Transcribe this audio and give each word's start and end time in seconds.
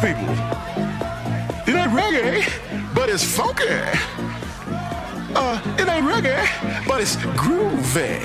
people. 0.00 0.32
It 1.68 1.74
ain't 1.76 1.92
reggae, 1.92 2.94
but 2.94 3.10
it's 3.10 3.24
funky. 3.24 3.68
Uh, 5.34 5.60
it 5.78 5.86
ain't 5.88 6.06
reggae, 6.06 6.86
but 6.86 7.02
it's 7.02 7.16
groovy. 7.36 8.18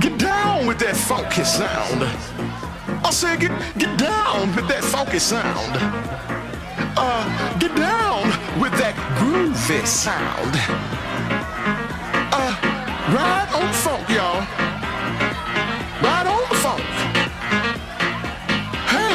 Get 0.00 0.18
down 0.18 0.66
with 0.66 0.78
that 0.78 0.96
funky 0.96 1.44
sound. 1.44 2.04
I 3.04 3.10
said 3.10 3.40
get 3.40 3.52
get 3.76 3.98
down 3.98 4.54
with 4.56 4.66
that 4.68 4.82
funky 4.82 5.18
sound. 5.18 5.76
Uh, 6.96 7.58
get 7.58 7.76
down 7.76 8.24
with 8.60 8.72
that 8.78 8.94
groovy 9.18 9.86
sound. 9.86 10.54
Uh, 12.32 12.52
ride 13.14 13.50
on 13.52 13.72
funk, 13.74 14.08
y'all. 14.08 14.59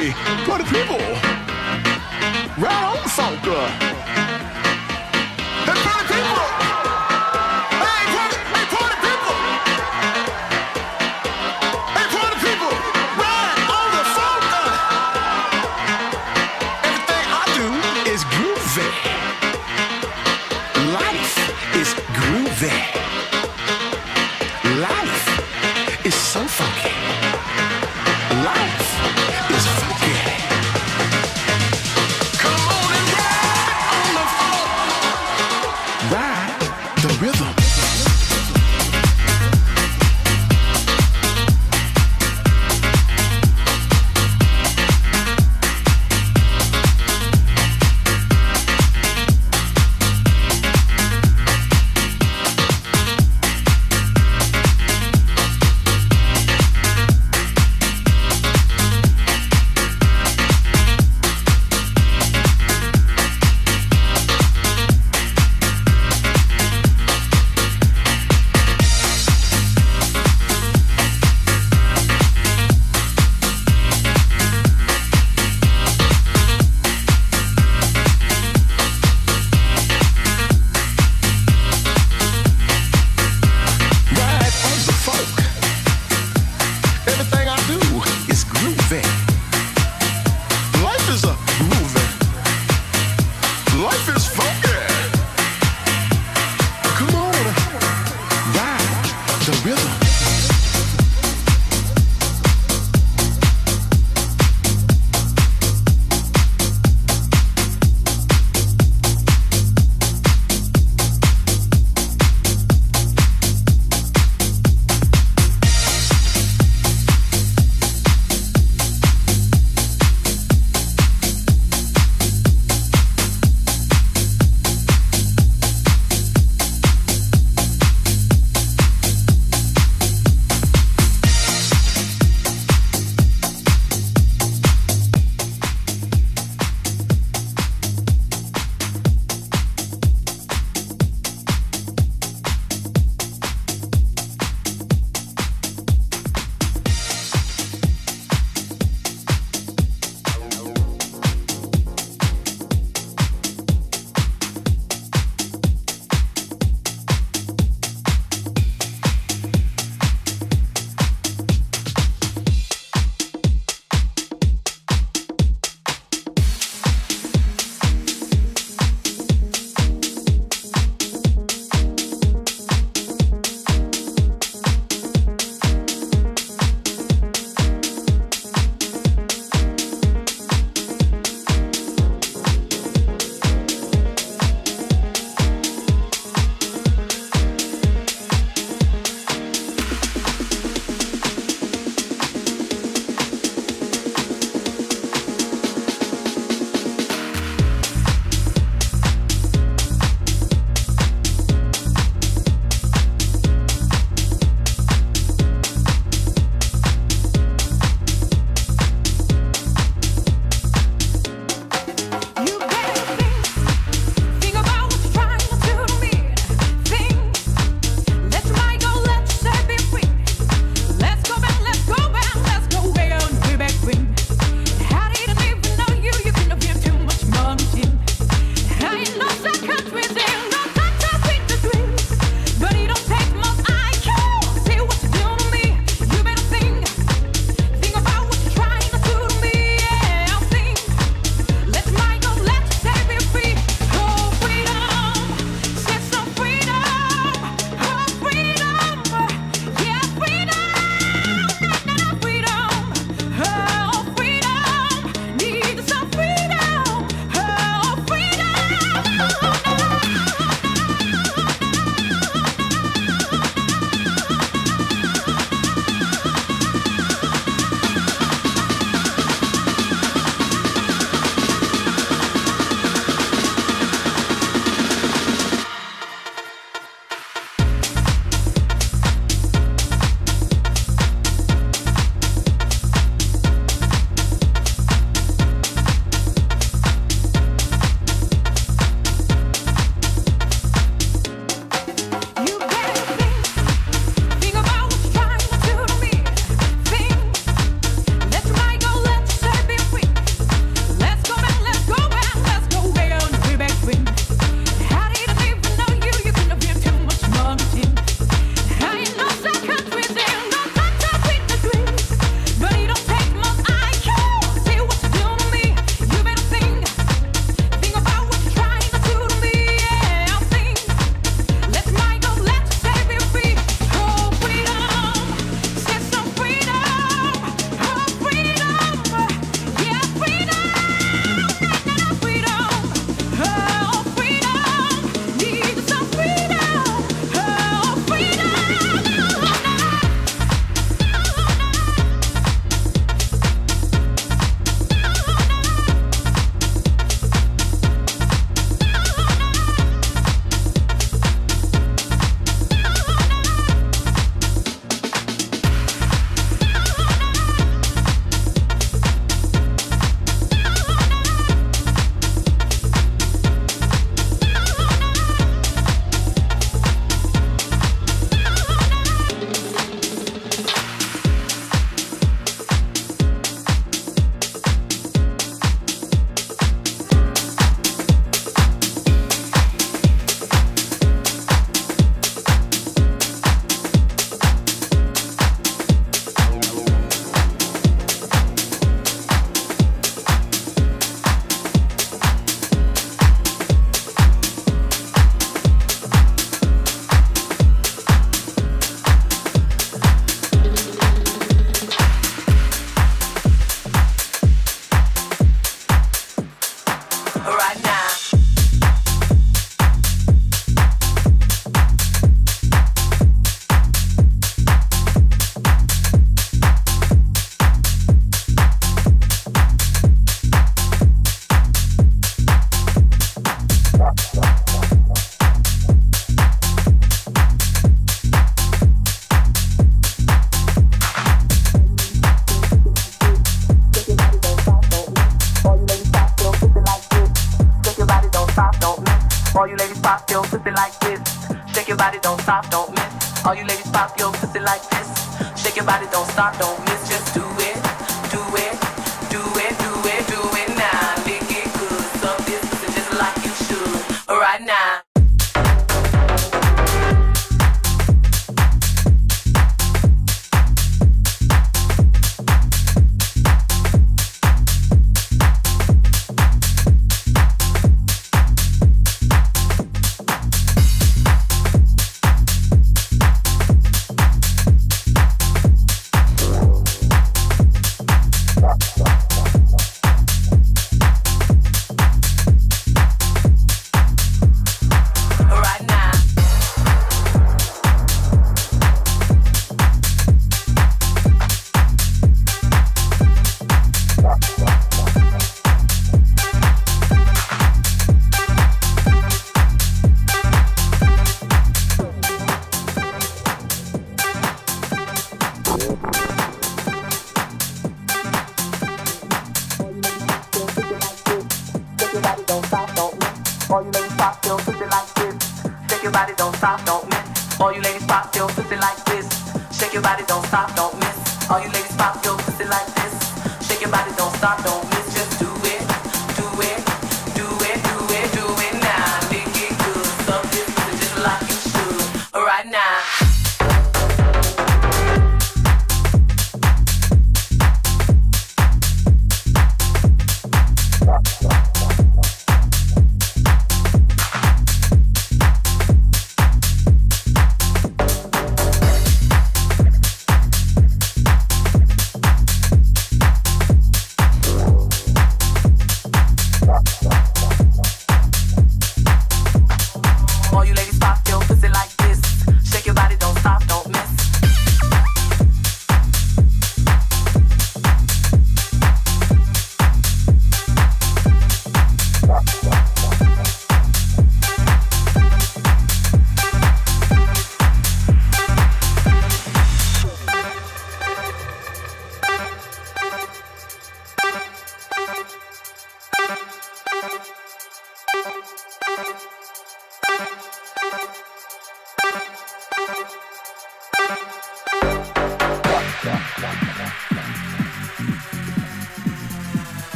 Hey, 0.00 0.12
party 0.46 0.64
people! 0.64 0.96
Round 2.56 3.06
soccer! 3.10 3.99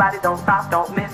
Everybody 0.00 0.22
don't 0.22 0.38
stop, 0.38 0.70
don't 0.70 0.96
miss. 0.96 1.09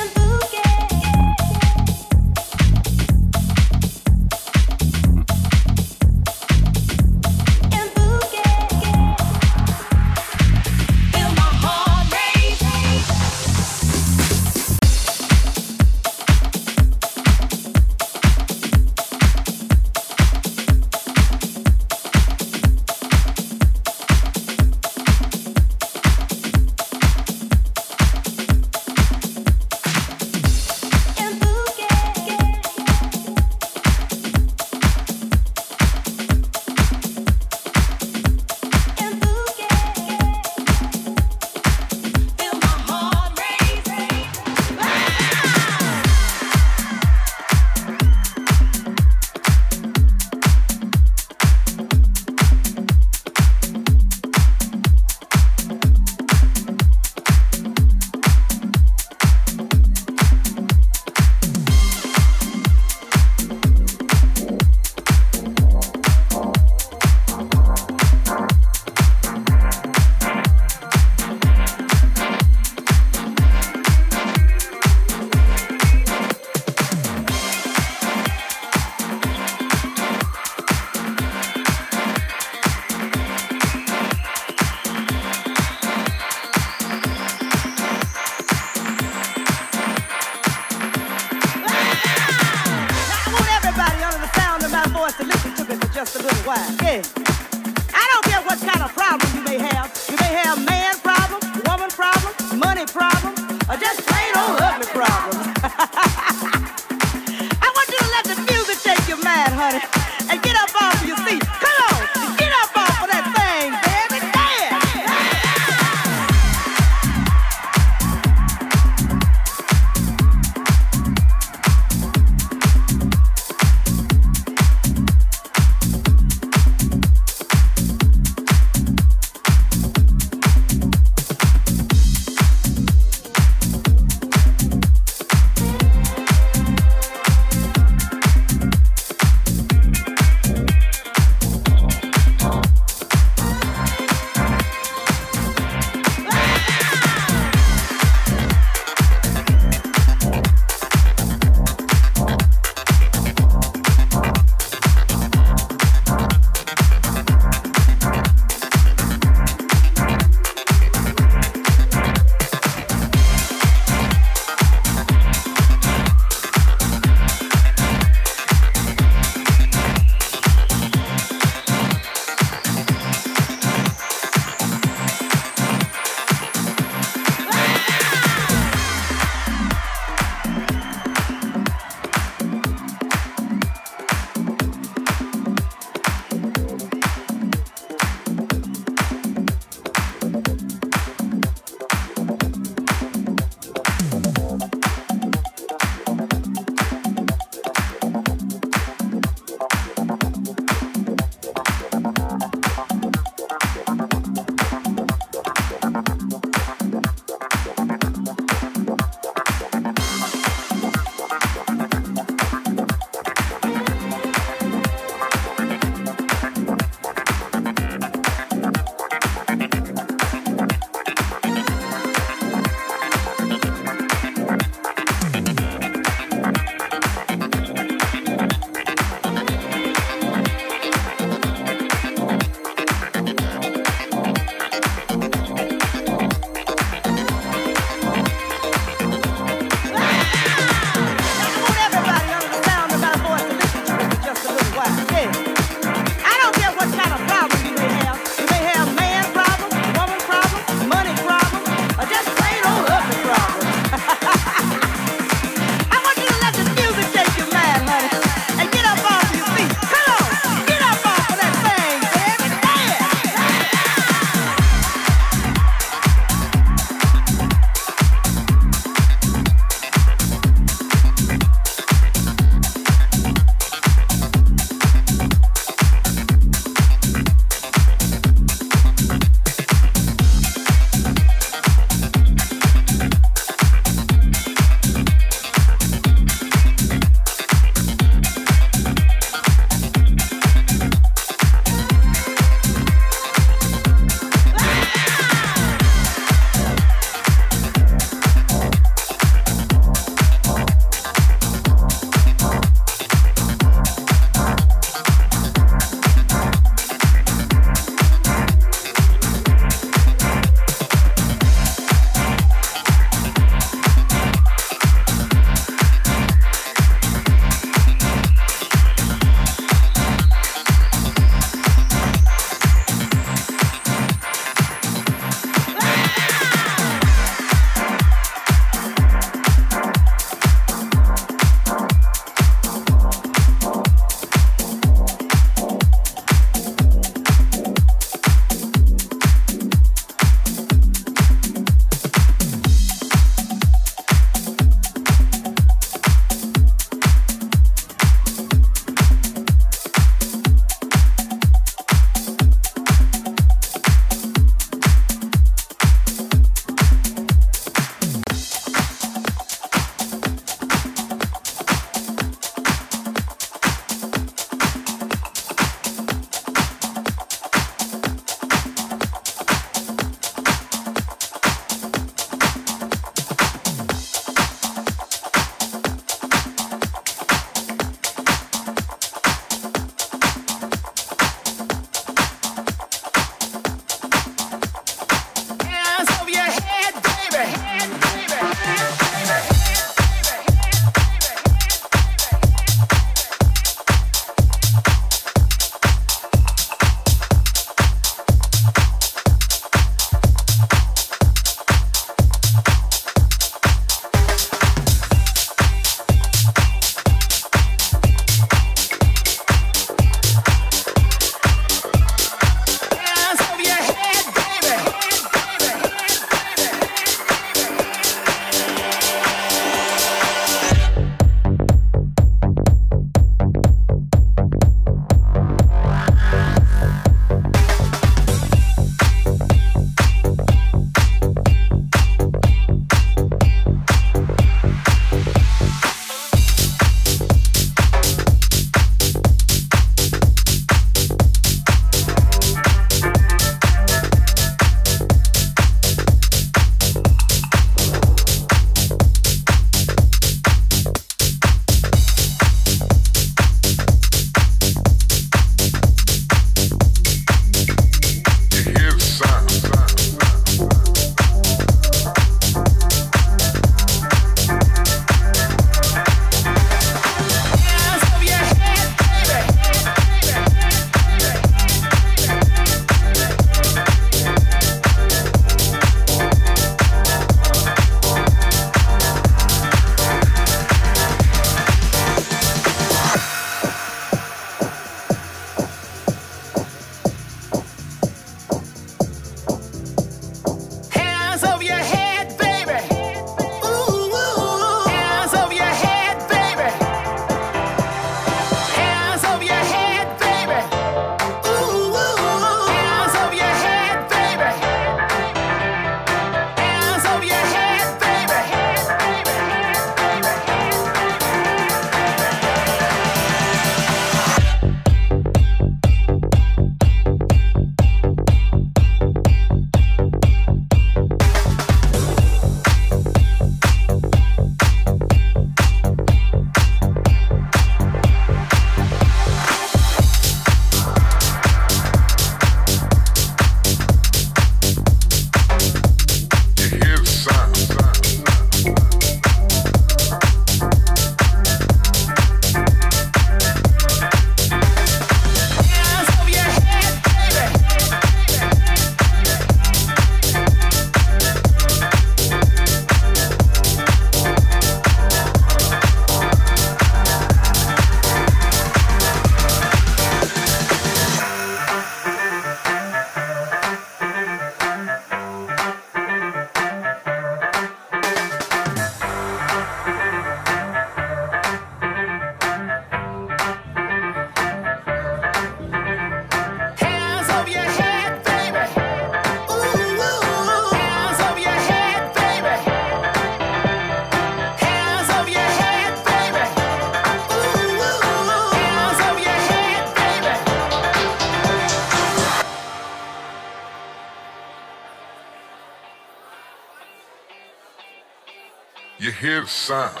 Hear 599.41 599.93
the 599.95 600.00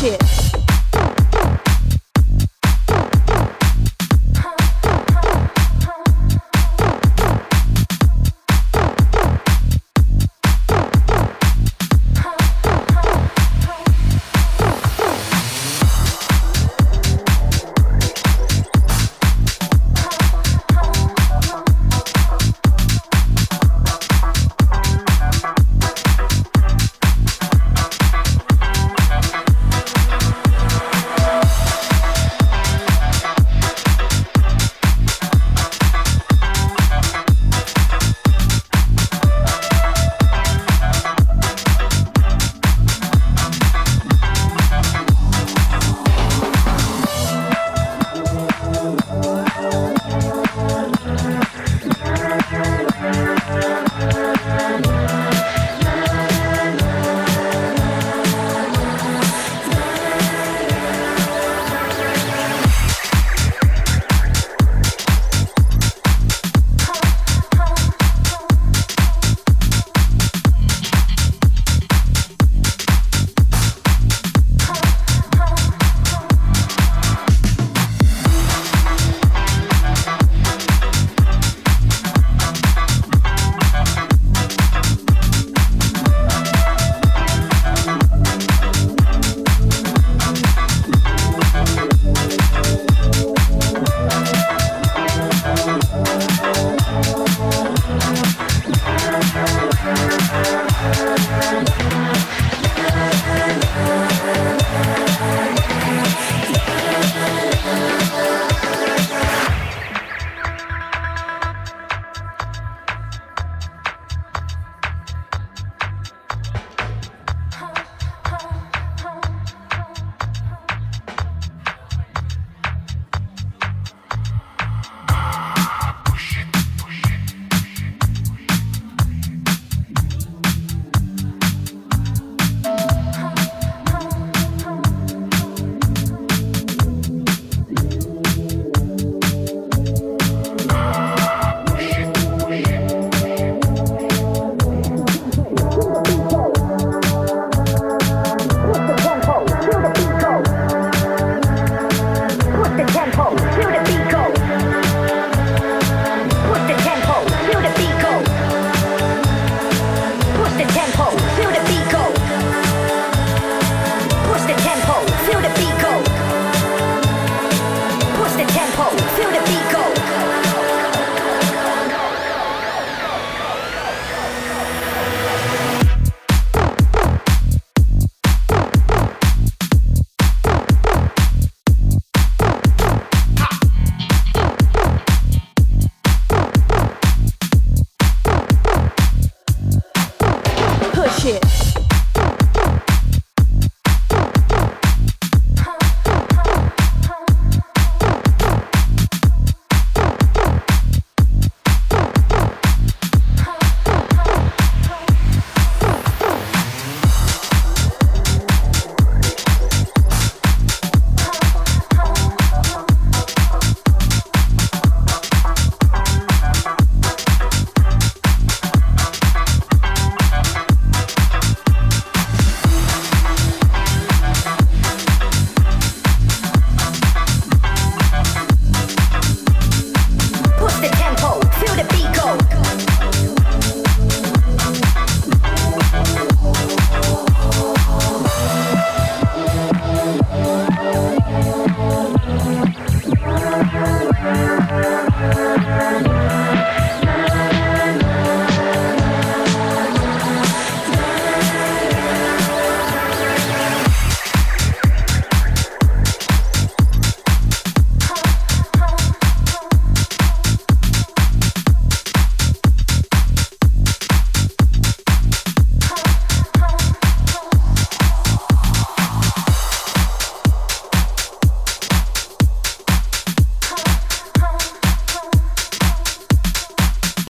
shit. 0.00 0.39